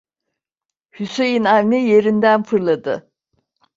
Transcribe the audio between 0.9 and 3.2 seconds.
Hüseyin Avni yerinden fırladı.